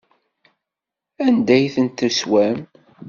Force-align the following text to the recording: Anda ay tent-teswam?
Anda 1.25 1.53
ay 1.57 1.65
tent-teswam? 1.75 2.59